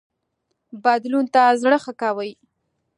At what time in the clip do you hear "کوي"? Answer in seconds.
2.01-2.31